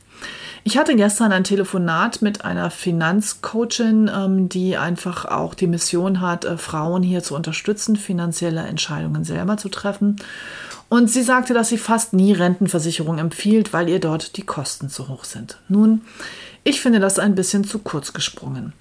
Ich 0.65 0.77
hatte 0.77 0.97
gestern 0.97 1.31
ein 1.31 1.45
Telefonat 1.45 2.21
mit 2.21 2.43
einer 2.43 2.69
Finanzcoachin, 2.69 4.11
ähm, 4.13 4.49
die 4.49 4.75
einfach 4.75 5.23
auch 5.23 5.53
die 5.53 5.67
Mission 5.67 6.19
hat, 6.19 6.43
äh, 6.43 6.57
Frauen 6.57 7.01
hier 7.01 7.23
zu 7.23 7.33
unterstützen, 7.33 7.95
finanzielle 7.95 8.61
Entscheidungen 8.61 9.23
selber 9.23 9.55
zu 9.55 9.69
treffen. 9.69 10.17
Und 10.93 11.09
sie 11.09 11.23
sagte, 11.23 11.55
dass 11.55 11.69
sie 11.69 11.79
fast 11.79 12.13
nie 12.13 12.33
Rentenversicherung 12.33 13.17
empfiehlt, 13.17 13.73
weil 13.73 13.89
ihr 13.89 13.99
dort 13.99 14.37
die 14.37 14.45
Kosten 14.45 14.89
zu 14.89 15.07
hoch 15.07 15.23
sind. 15.23 15.57
Nun, 15.67 16.01
ich 16.63 16.81
finde 16.81 16.99
das 16.99 17.17
ein 17.17 17.33
bisschen 17.33 17.63
zu 17.63 17.79
kurz 17.79 18.13
gesprungen. 18.13 18.73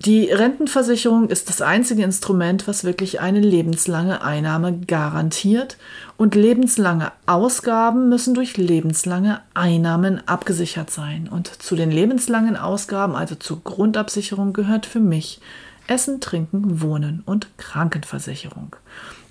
Die 0.00 0.32
Rentenversicherung 0.32 1.28
ist 1.28 1.48
das 1.48 1.62
einzige 1.62 2.02
Instrument, 2.02 2.66
was 2.66 2.82
wirklich 2.82 3.20
eine 3.20 3.38
lebenslange 3.38 4.22
Einnahme 4.22 4.80
garantiert 4.80 5.76
und 6.16 6.34
lebenslange 6.34 7.12
Ausgaben 7.26 8.08
müssen 8.08 8.34
durch 8.34 8.56
lebenslange 8.56 9.40
Einnahmen 9.54 10.26
abgesichert 10.26 10.90
sein. 10.90 11.28
Und 11.30 11.46
zu 11.62 11.76
den 11.76 11.92
lebenslangen 11.92 12.56
Ausgaben, 12.56 13.14
also 13.14 13.36
zur 13.36 13.62
Grundabsicherung, 13.62 14.54
gehört 14.54 14.86
für 14.86 14.98
mich 14.98 15.40
Essen, 15.86 16.20
Trinken, 16.20 16.80
Wohnen 16.80 17.22
und 17.26 17.46
Krankenversicherung. 17.58 18.74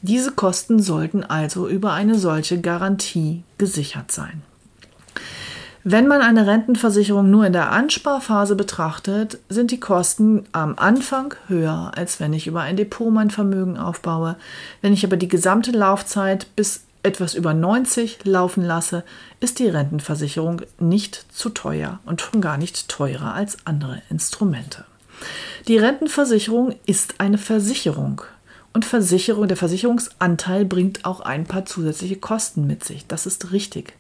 Diese 0.05 0.33
Kosten 0.33 0.81
sollten 0.81 1.23
also 1.23 1.69
über 1.69 1.93
eine 1.93 2.15
solche 2.15 2.59
Garantie 2.59 3.43
gesichert 3.57 4.11
sein. 4.11 4.41
Wenn 5.85 6.07
man 6.07 6.21
eine 6.21 6.45
Rentenversicherung 6.45 7.31
nur 7.31 7.45
in 7.45 7.53
der 7.53 7.71
Ansparphase 7.71 8.57
betrachtet, 8.57 9.39
sind 9.47 9.71
die 9.71 9.79
Kosten 9.79 10.43
am 10.51 10.77
Anfang 10.77 11.35
höher, 11.47 11.93
als 11.95 12.19
wenn 12.19 12.33
ich 12.33 12.47
über 12.47 12.59
ein 12.59 12.75
Depot 12.75 13.13
mein 13.13 13.31
Vermögen 13.31 13.77
aufbaue. 13.77 14.35
Wenn 14.81 14.91
ich 14.91 15.05
aber 15.05 15.15
die 15.15 15.29
gesamte 15.29 15.71
Laufzeit 15.71 16.53
bis 16.57 16.83
etwas 17.01 17.33
über 17.33 17.53
90 17.53 18.25
laufen 18.25 18.65
lasse, 18.65 19.05
ist 19.39 19.59
die 19.59 19.69
Rentenversicherung 19.69 20.63
nicht 20.79 21.27
zu 21.31 21.47
teuer 21.49 21.99
und 22.03 22.19
schon 22.19 22.41
gar 22.41 22.57
nicht 22.57 22.89
teurer 22.89 23.33
als 23.33 23.57
andere 23.63 24.01
Instrumente. 24.09 24.83
Die 25.69 25.77
Rentenversicherung 25.77 26.75
ist 26.85 27.21
eine 27.21 27.37
Versicherung 27.37 28.21
und 28.73 28.85
Versicherung, 28.85 29.47
der 29.47 29.57
Versicherungsanteil 29.57 30.65
bringt 30.65 31.05
auch 31.05 31.21
ein 31.21 31.45
paar 31.45 31.65
zusätzliche 31.65 32.15
Kosten 32.15 32.65
mit 32.65 32.83
sich. 32.83 33.05
Das 33.07 33.25
ist 33.25 33.51
richtig. 33.51 33.93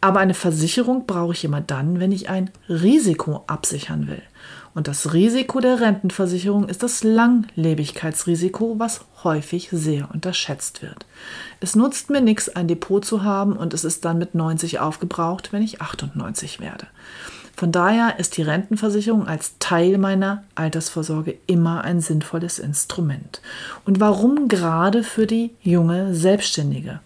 Aber 0.00 0.20
eine 0.20 0.34
Versicherung 0.34 1.06
brauche 1.06 1.34
ich 1.34 1.44
immer 1.44 1.60
dann, 1.60 2.00
wenn 2.00 2.12
ich 2.12 2.30
ein 2.30 2.50
Risiko 2.68 3.44
absichern 3.46 4.06
will. 4.06 4.22
Und 4.72 4.86
das 4.86 5.12
Risiko 5.12 5.60
der 5.60 5.80
Rentenversicherung 5.80 6.68
ist 6.68 6.82
das 6.82 7.02
Langlebigkeitsrisiko, 7.02 8.78
was 8.78 9.04
häufig 9.24 9.68
sehr 9.72 10.08
unterschätzt 10.14 10.80
wird. 10.80 11.04
Es 11.58 11.74
nutzt 11.74 12.08
mir 12.08 12.20
nichts, 12.20 12.48
ein 12.48 12.68
Depot 12.68 13.04
zu 13.04 13.24
haben 13.24 13.54
und 13.54 13.74
es 13.74 13.84
ist 13.84 14.04
dann 14.04 14.18
mit 14.18 14.34
90 14.34 14.78
aufgebraucht, 14.78 15.52
wenn 15.52 15.62
ich 15.62 15.82
98 15.82 16.60
werde. 16.60 16.86
Von 17.56 17.72
daher 17.72 18.18
ist 18.18 18.36
die 18.36 18.42
Rentenversicherung 18.42 19.26
als 19.26 19.54
Teil 19.58 19.98
meiner 19.98 20.44
Altersvorsorge 20.54 21.36
immer 21.46 21.84
ein 21.84 22.00
sinnvolles 22.00 22.58
Instrument. 22.58 23.40
Und 23.84 24.00
warum 24.00 24.48
gerade 24.48 25.02
für 25.02 25.26
die 25.26 25.50
junge 25.62 26.14
Selbstständige? 26.14 27.00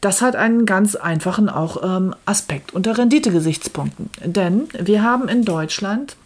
Das 0.00 0.22
hat 0.22 0.34
einen 0.36 0.64
ganz 0.66 0.94
einfachen 0.94 1.48
auch 1.48 1.82
ähm, 1.82 2.14
Aspekt 2.24 2.72
unter 2.72 2.96
Renditegesichtspunkten. 2.96 4.10
Denn 4.24 4.68
wir 4.78 5.02
haben 5.02 5.28
in 5.28 5.44
Deutschland 5.44 6.16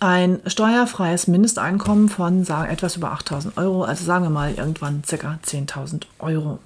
ein 0.00 0.40
steuerfreies 0.46 1.26
Mindesteinkommen 1.26 2.08
von 2.08 2.44
sagen, 2.44 2.70
etwas 2.70 2.96
über 2.96 3.12
8000 3.12 3.56
Euro, 3.56 3.84
also 3.84 4.04
sagen 4.04 4.24
wir 4.24 4.30
mal 4.30 4.54
irgendwann 4.54 5.02
ca. 5.02 5.38
10.000 5.44 6.02
Euro. 6.18 6.58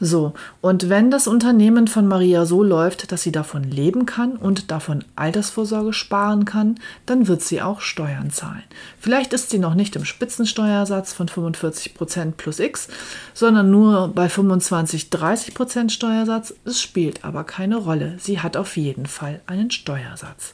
So, 0.00 0.34
und 0.60 0.88
wenn 0.88 1.10
das 1.10 1.26
Unternehmen 1.26 1.88
von 1.88 2.06
Maria 2.06 2.44
so 2.44 2.62
läuft, 2.62 3.12
dass 3.12 3.22
sie 3.22 3.32
davon 3.32 3.64
leben 3.64 4.04
kann 4.04 4.36
und 4.36 4.70
davon 4.70 5.04
Altersvorsorge 5.16 5.92
sparen 5.92 6.44
kann, 6.44 6.78
dann 7.06 7.28
wird 7.28 7.42
sie 7.42 7.62
auch 7.62 7.80
Steuern 7.80 8.30
zahlen. 8.30 8.62
Vielleicht 9.00 9.32
ist 9.32 9.50
sie 9.50 9.58
noch 9.58 9.74
nicht 9.74 9.96
im 9.96 10.04
Spitzensteuersatz 10.04 11.12
von 11.12 11.28
45% 11.28 12.32
plus 12.32 12.58
X, 12.58 12.88
sondern 13.32 13.70
nur 13.70 14.08
bei 14.08 14.26
25-30% 14.26 15.90
Steuersatz. 15.90 16.54
Es 16.64 16.80
spielt 16.80 17.24
aber 17.24 17.44
keine 17.44 17.76
Rolle. 17.76 18.16
Sie 18.18 18.40
hat 18.40 18.56
auf 18.56 18.76
jeden 18.76 19.06
Fall 19.06 19.40
einen 19.46 19.70
Steuersatz. 19.70 20.52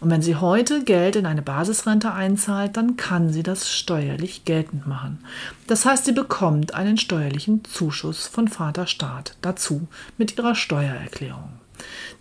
Und 0.00 0.10
wenn 0.10 0.22
sie 0.22 0.36
heute 0.36 0.84
Geld 0.84 1.16
in 1.16 1.26
eine 1.26 1.42
Basisrente 1.42 2.12
einzahlt, 2.12 2.76
dann 2.76 2.96
kann 2.96 3.30
sie 3.30 3.42
das 3.42 3.70
steuerlich 3.70 4.44
geltend 4.44 4.86
machen. 4.86 5.18
Das 5.66 5.86
heißt, 5.86 6.04
sie 6.04 6.12
bekommt 6.12 6.74
einen 6.74 6.98
steuerlichen 6.98 7.64
Zuschuss 7.64 8.26
von 8.26 8.48
Vater 8.48 8.86
Staat 8.86 9.36
dazu 9.40 9.88
mit 10.18 10.36
ihrer 10.36 10.54
Steuererklärung. 10.54 11.50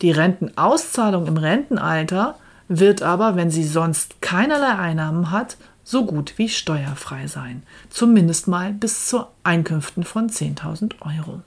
Die 0.02 0.12
Rentenauszahlung 0.12 1.28
im 1.28 1.38
Rentenalter 1.38 2.36
wird 2.68 3.02
aber, 3.02 3.36
wenn 3.36 3.52
sie 3.52 3.64
sonst 3.64 4.22
keinerlei 4.22 4.76
Einnahmen 4.78 5.32
hat, 5.32 5.58
so 5.84 6.06
gut 6.06 6.34
wie 6.38 6.50
steuerfrei 6.50 7.28
sein. 7.28 7.64
Zumindest 7.90 8.48
mal 8.48 8.74
bis 8.74 9.08
zu 9.08 9.26
Einkünften 9.44 10.04
von 10.04 10.30
10.000 10.30 10.96
Euro. 11.02 11.42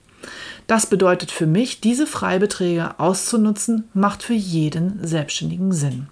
Das 0.67 0.87
bedeutet 0.87 1.31
für 1.31 1.47
mich, 1.47 1.81
diese 1.81 2.07
Freibeträge 2.07 2.99
auszunutzen, 3.01 3.89
macht 3.95 4.23
für 4.23 4.35
jeden 4.35 4.99
Selbstständigen 5.07 5.73
Sinn. 5.73 6.09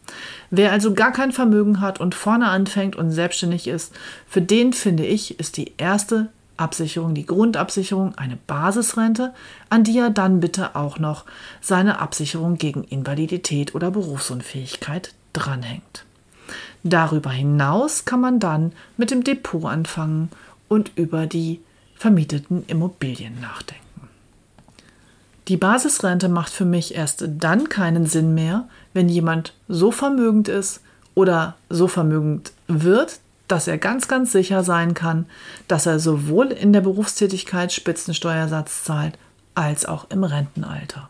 Wer 0.51 0.73
also 0.73 0.95
gar 0.95 1.13
kein 1.13 1.33
Vermögen 1.33 1.81
hat 1.81 2.01
und 2.01 2.15
vorne 2.15 2.49
anfängt 2.49 2.97
und 2.97 3.11
selbstständig 3.11 3.69
ist, 3.69 3.93
für 4.27 4.41
den 4.41 4.73
finde 4.73 5.05
ich, 5.05 5.39
ist 5.39 5.59
die 5.59 5.73
erste 5.77 6.31
Absicherung, 6.57 7.15
die 7.15 7.27
Grundabsicherung, 7.27 8.15
eine 8.17 8.39
Basisrente, 8.47 9.35
an 9.69 9.85
die 9.85 9.99
er 9.99 10.11
dann 10.11 10.41
bitte 10.41 10.75
auch 10.75 10.99
noch 10.99 11.27
seine 11.61 11.99
Absicherung 11.99 12.57
gegen 12.57 12.85
Invalidität 12.85 13.75
oder 13.75 13.91
Berufsunfähigkeit 13.91 15.13
dranhängt. 15.35 16.05
Darüber 16.83 17.31
hinaus 17.31 18.05
kann 18.05 18.21
man 18.21 18.39
dann 18.39 18.73
mit 18.97 19.11
dem 19.11 19.25
Depot 19.25 19.65
anfangen 19.65 20.31
und 20.69 20.93
über 20.97 21.27
die 21.27 21.61
vermieteten 21.95 22.65
Immobilien 22.69 23.41
nachdenken. 23.41 23.86
Die 25.49 25.57
Basisrente 25.57 26.29
macht 26.29 26.53
für 26.53 26.65
mich 26.65 26.95
erst 26.95 27.25
dann 27.29 27.69
keinen 27.69 28.07
Sinn 28.07 28.35
mehr, 28.35 28.69
wenn 28.95 29.09
jemand 29.09 29.55
so 29.69 29.93
vermögend 29.93 30.49
ist 30.49 30.81
oder 31.15 31.55
so 31.71 31.87
vermögend 31.87 32.53
wird, 32.67 33.21
dass 33.47 33.69
er 33.69 33.79
ganz, 33.79 34.09
ganz 34.09 34.33
sicher 34.33 34.65
sein 34.65 34.95
kann, 34.95 35.27
dass 35.69 35.87
er 35.87 36.01
sowohl 36.01 36.49
in 36.49 36.73
der 36.73 36.81
Berufstätigkeit 36.81 37.73
Spitzensteuersatz 37.73 38.83
zahlt, 38.83 39.17
als 39.55 39.87
auch 39.87 40.11
im 40.11 40.25
Rentenalter. 40.25 41.09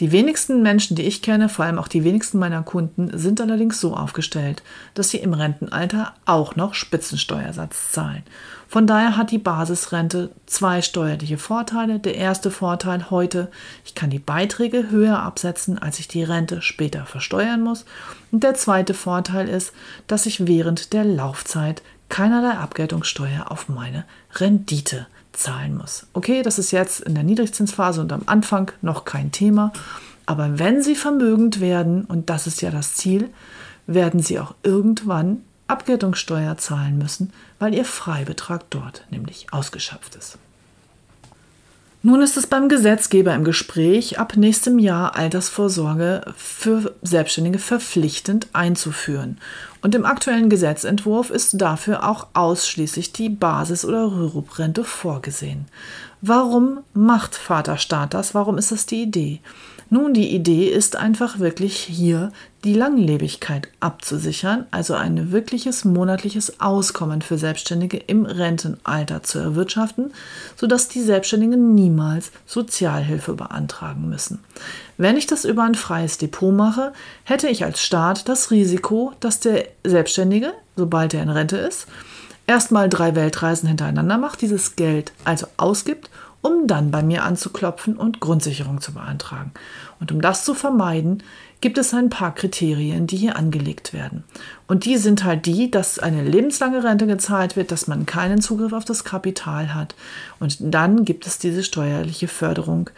Die 0.00 0.10
wenigsten 0.10 0.60
Menschen, 0.60 0.96
die 0.96 1.04
ich 1.04 1.22
kenne, 1.22 1.48
vor 1.48 1.64
allem 1.64 1.78
auch 1.78 1.86
die 1.86 2.02
wenigsten 2.02 2.40
meiner 2.40 2.64
Kunden, 2.64 3.16
sind 3.16 3.40
allerdings 3.40 3.80
so 3.80 3.94
aufgestellt, 3.94 4.64
dass 4.94 5.10
sie 5.10 5.18
im 5.18 5.34
Rentenalter 5.34 6.14
auch 6.24 6.56
noch 6.56 6.74
Spitzensteuersatz 6.74 7.92
zahlen. 7.92 8.24
Von 8.66 8.88
daher 8.88 9.16
hat 9.16 9.30
die 9.30 9.38
Basisrente 9.38 10.30
zwei 10.46 10.82
steuerliche 10.82 11.38
Vorteile. 11.38 12.00
Der 12.00 12.16
erste 12.16 12.50
Vorteil 12.50 13.08
heute, 13.10 13.52
ich 13.84 13.94
kann 13.94 14.10
die 14.10 14.18
Beiträge 14.18 14.90
höher 14.90 15.20
absetzen, 15.20 15.78
als 15.78 16.00
ich 16.00 16.08
die 16.08 16.24
Rente 16.24 16.60
später 16.60 17.06
versteuern 17.06 17.60
muss. 17.60 17.84
Und 18.32 18.42
der 18.42 18.54
zweite 18.54 18.94
Vorteil 18.94 19.48
ist, 19.48 19.72
dass 20.08 20.26
ich 20.26 20.48
während 20.48 20.92
der 20.92 21.04
Laufzeit 21.04 21.82
keinerlei 22.08 22.58
Abgeltungssteuer 22.58 23.48
auf 23.48 23.68
meine 23.68 24.04
Rendite 24.34 25.06
zahlen 25.36 25.76
muss. 25.76 26.06
Okay, 26.12 26.42
das 26.42 26.58
ist 26.58 26.70
jetzt 26.70 27.00
in 27.00 27.14
der 27.14 27.24
Niedrigzinsphase 27.24 28.00
und 28.00 28.12
am 28.12 28.22
Anfang 28.26 28.72
noch 28.82 29.04
kein 29.04 29.32
Thema. 29.32 29.72
Aber 30.26 30.58
wenn 30.58 30.82
Sie 30.82 30.94
vermögend 30.94 31.60
werden, 31.60 32.04
und 32.04 32.30
das 32.30 32.46
ist 32.46 32.62
ja 32.62 32.70
das 32.70 32.94
Ziel, 32.94 33.30
werden 33.86 34.20
Sie 34.20 34.38
auch 34.38 34.54
irgendwann 34.62 35.42
Abgeltungssteuer 35.66 36.56
zahlen 36.56 36.98
müssen, 36.98 37.32
weil 37.58 37.74
Ihr 37.74 37.84
Freibetrag 37.84 38.68
dort 38.70 39.06
nämlich 39.10 39.52
ausgeschöpft 39.52 40.14
ist. 40.14 40.38
Nun 42.06 42.20
ist 42.20 42.36
es 42.36 42.46
beim 42.46 42.68
Gesetzgeber 42.68 43.34
im 43.34 43.44
Gespräch, 43.44 44.18
ab 44.18 44.36
nächstem 44.36 44.78
Jahr 44.78 45.16
Altersvorsorge 45.16 46.34
für 46.36 46.94
Selbstständige 47.00 47.58
verpflichtend 47.58 48.48
einzuführen. 48.52 49.38
Und 49.80 49.94
im 49.94 50.04
aktuellen 50.04 50.50
Gesetzentwurf 50.50 51.30
ist 51.30 51.62
dafür 51.62 52.06
auch 52.06 52.26
ausschließlich 52.34 53.14
die 53.14 53.30
Basis- 53.30 53.86
oder 53.86 54.12
Rürup-Rente 54.12 54.84
vorgesehen. 54.84 55.64
Warum 56.20 56.80
macht 56.92 57.36
Vaterstaat 57.36 58.12
das? 58.12 58.34
Warum 58.34 58.58
ist 58.58 58.70
das 58.70 58.84
die 58.84 59.04
Idee? 59.04 59.40
Nun, 59.90 60.14
die 60.14 60.34
Idee 60.34 60.68
ist 60.68 60.96
einfach 60.96 61.38
wirklich 61.38 61.76
hier 61.76 62.32
die 62.64 62.74
Langlebigkeit 62.74 63.68
abzusichern, 63.80 64.66
also 64.70 64.94
ein 64.94 65.32
wirkliches 65.32 65.84
monatliches 65.84 66.60
Auskommen 66.60 67.20
für 67.20 67.36
Selbstständige 67.36 67.98
im 67.98 68.24
Rentenalter 68.24 69.22
zu 69.22 69.38
erwirtschaften, 69.38 70.12
sodass 70.56 70.88
die 70.88 71.02
Selbstständigen 71.02 71.74
niemals 71.74 72.32
Sozialhilfe 72.46 73.34
beantragen 73.34 74.08
müssen. 74.08 74.40
Wenn 74.96 75.16
ich 75.16 75.26
das 75.26 75.44
über 75.44 75.64
ein 75.64 75.74
freies 75.74 76.18
Depot 76.18 76.54
mache, 76.54 76.92
hätte 77.24 77.48
ich 77.48 77.64
als 77.64 77.82
Staat 77.82 78.28
das 78.28 78.50
Risiko, 78.50 79.12
dass 79.20 79.40
der 79.40 79.66
Selbstständige, 79.84 80.54
sobald 80.76 81.12
er 81.12 81.22
in 81.22 81.30
Rente 81.30 81.58
ist, 81.58 81.86
erstmal 82.46 82.88
drei 82.88 83.14
Weltreisen 83.14 83.68
hintereinander 83.68 84.18
macht, 84.18 84.40
dieses 84.40 84.76
Geld 84.76 85.12
also 85.24 85.46
ausgibt 85.56 86.08
um 86.44 86.66
dann 86.66 86.90
bei 86.90 87.02
mir 87.02 87.24
anzuklopfen 87.24 87.96
und 87.96 88.20
Grundsicherung 88.20 88.78
zu 88.82 88.92
beantragen. 88.92 89.52
Und 89.98 90.12
um 90.12 90.20
das 90.20 90.44
zu 90.44 90.52
vermeiden, 90.52 91.22
gibt 91.62 91.78
es 91.78 91.94
ein 91.94 92.10
paar 92.10 92.34
Kriterien, 92.34 93.06
die 93.06 93.16
hier 93.16 93.36
angelegt 93.36 93.94
werden. 93.94 94.24
Und 94.66 94.84
die 94.84 94.98
sind 94.98 95.24
halt 95.24 95.46
die, 95.46 95.70
dass 95.70 95.98
eine 95.98 96.22
lebenslange 96.22 96.84
Rente 96.84 97.06
gezahlt 97.06 97.56
wird, 97.56 97.72
dass 97.72 97.86
man 97.86 98.04
keinen 98.04 98.42
Zugriff 98.42 98.74
auf 98.74 98.84
das 98.84 99.04
Kapital 99.04 99.72
hat. 99.72 99.94
Und 100.38 100.58
dann 100.60 101.06
gibt 101.06 101.26
es 101.26 101.38
diese 101.38 101.64
steuerliche 101.64 102.28
Förderung, 102.28 102.90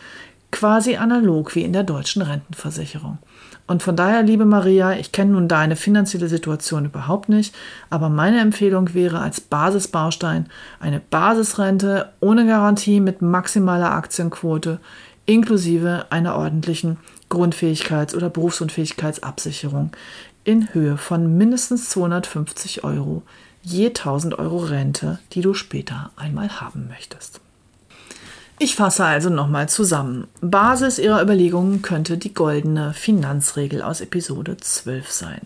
quasi 0.50 0.96
analog 0.96 1.54
wie 1.54 1.62
in 1.62 1.72
der 1.72 1.84
deutschen 1.84 2.22
Rentenversicherung. 2.22 3.18
Und 3.66 3.82
von 3.82 3.96
daher, 3.96 4.22
liebe 4.22 4.44
Maria, 4.44 4.92
ich 4.92 5.10
kenne 5.10 5.32
nun 5.32 5.48
deine 5.48 5.74
finanzielle 5.74 6.28
Situation 6.28 6.84
überhaupt 6.84 7.28
nicht, 7.28 7.54
aber 7.90 8.08
meine 8.08 8.40
Empfehlung 8.40 8.94
wäre 8.94 9.20
als 9.20 9.40
Basisbaustein 9.40 10.48
eine 10.78 11.00
Basisrente 11.00 12.12
ohne 12.20 12.46
Garantie 12.46 13.00
mit 13.00 13.22
maximaler 13.22 13.92
Aktienquote 13.92 14.78
inklusive 15.26 16.06
einer 16.10 16.36
ordentlichen 16.36 16.98
Grundfähigkeits- 17.28 18.14
oder 18.14 18.30
Berufsunfähigkeitsabsicherung 18.30 19.90
in 20.44 20.72
Höhe 20.72 20.96
von 20.96 21.36
mindestens 21.36 21.90
250 21.90 22.84
Euro 22.84 23.22
je 23.62 23.88
1000 23.88 24.38
Euro 24.38 24.58
Rente, 24.58 25.18
die 25.32 25.40
du 25.40 25.52
später 25.52 26.12
einmal 26.14 26.60
haben 26.60 26.86
möchtest. 26.86 27.40
Ich 28.58 28.74
fasse 28.74 29.04
also 29.04 29.28
nochmal 29.28 29.68
zusammen. 29.68 30.28
Basis 30.40 30.98
Ihrer 30.98 31.20
Überlegungen 31.20 31.82
könnte 31.82 32.16
die 32.16 32.32
goldene 32.32 32.94
Finanzregel 32.94 33.82
aus 33.82 34.00
Episode 34.00 34.56
12 34.56 35.10
sein. 35.10 35.40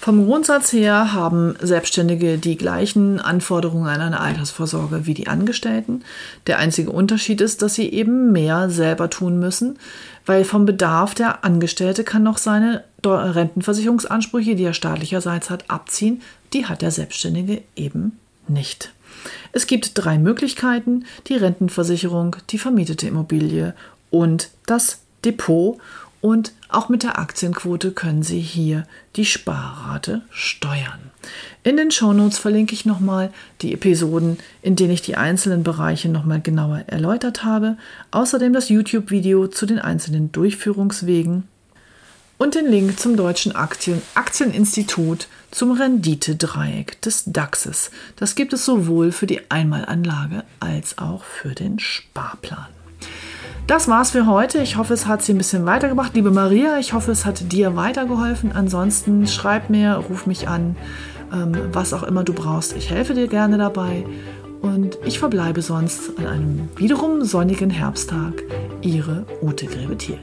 Vom 0.00 0.26
Grundsatz 0.26 0.72
her 0.72 1.12
haben 1.12 1.54
Selbstständige 1.60 2.38
die 2.38 2.56
gleichen 2.56 3.20
Anforderungen 3.20 3.86
an 3.86 4.00
eine 4.00 4.18
Altersvorsorge 4.18 5.06
wie 5.06 5.14
die 5.14 5.28
Angestellten. 5.28 6.02
Der 6.46 6.58
einzige 6.58 6.90
Unterschied 6.90 7.40
ist, 7.42 7.62
dass 7.62 7.74
sie 7.74 7.90
eben 7.90 8.32
mehr 8.32 8.70
selber 8.70 9.10
tun 9.10 9.38
müssen, 9.38 9.78
weil 10.26 10.44
vom 10.44 10.64
Bedarf 10.64 11.14
der 11.14 11.44
Angestellte 11.44 12.02
kann 12.02 12.22
noch 12.22 12.38
seine 12.38 12.82
Rentenversicherungsansprüche, 13.04 14.56
die 14.56 14.64
er 14.64 14.74
staatlicherseits 14.74 15.50
hat, 15.50 15.70
abziehen. 15.70 16.22
Die 16.54 16.66
hat 16.66 16.82
der 16.82 16.90
Selbstständige 16.90 17.62
eben 17.76 18.18
nicht. 18.48 18.92
Es 19.52 19.66
gibt 19.66 19.92
drei 19.94 20.18
Möglichkeiten, 20.18 21.04
die 21.26 21.36
Rentenversicherung, 21.36 22.36
die 22.50 22.58
vermietete 22.58 23.06
Immobilie 23.06 23.74
und 24.10 24.50
das 24.66 25.00
Depot. 25.24 25.78
Und 26.20 26.52
auch 26.68 26.90
mit 26.90 27.02
der 27.02 27.18
Aktienquote 27.18 27.92
können 27.92 28.22
Sie 28.22 28.40
hier 28.40 28.86
die 29.16 29.24
Sparrate 29.24 30.20
steuern. 30.30 31.10
In 31.62 31.78
den 31.78 31.90
Shownotes 31.90 32.38
verlinke 32.38 32.74
ich 32.74 32.84
nochmal 32.84 33.32
die 33.62 33.72
Episoden, 33.72 34.38
in 34.60 34.76
denen 34.76 34.92
ich 34.92 35.02
die 35.02 35.16
einzelnen 35.16 35.62
Bereiche 35.62 36.10
nochmal 36.10 36.40
genauer 36.42 36.84
erläutert 36.86 37.42
habe. 37.42 37.78
Außerdem 38.10 38.52
das 38.52 38.68
YouTube-Video 38.68 39.46
zu 39.46 39.64
den 39.64 39.78
einzelnen 39.78 40.30
Durchführungswegen 40.30 41.44
und 42.40 42.54
den 42.54 42.66
Link 42.66 42.98
zum 42.98 43.16
Deutschen 43.16 43.54
Aktien 43.54 44.00
Aktieninstitut 44.14 45.28
zum 45.50 45.72
Renditedreieck 45.72 47.00
des 47.02 47.24
DAXes. 47.26 47.90
Das 48.16 48.34
gibt 48.34 48.54
es 48.54 48.64
sowohl 48.64 49.12
für 49.12 49.26
die 49.26 49.50
Einmalanlage 49.50 50.44
als 50.58 50.96
auch 50.96 51.22
für 51.22 51.50
den 51.50 51.78
Sparplan. 51.78 52.68
Das 53.66 53.88
war's 53.88 54.12
für 54.12 54.26
heute. 54.26 54.62
Ich 54.62 54.76
hoffe, 54.76 54.94
es 54.94 55.06
hat 55.06 55.22
Sie 55.22 55.34
ein 55.34 55.38
bisschen 55.38 55.66
weitergebracht. 55.66 56.14
Liebe 56.14 56.30
Maria, 56.30 56.78
ich 56.78 56.94
hoffe, 56.94 57.12
es 57.12 57.26
hat 57.26 57.52
dir 57.52 57.76
weitergeholfen. 57.76 58.52
Ansonsten 58.52 59.26
schreib 59.26 59.68
mir, 59.68 59.96
ruf 59.96 60.24
mich 60.24 60.48
an, 60.48 60.76
ähm, 61.32 61.54
was 61.72 61.92
auch 61.92 62.02
immer 62.02 62.24
du 62.24 62.32
brauchst. 62.32 62.74
Ich 62.74 62.88
helfe 62.88 63.12
dir 63.12 63.28
gerne 63.28 63.58
dabei. 63.58 64.06
Und 64.62 64.96
ich 65.04 65.18
verbleibe 65.18 65.60
sonst 65.60 66.18
an 66.18 66.26
einem 66.26 66.68
wiederum 66.76 67.22
sonnigen 67.22 67.70
Herbsttag. 67.70 68.42
Ihre 68.80 69.26
Ute 69.42 69.66
Grebethiel. 69.66 70.18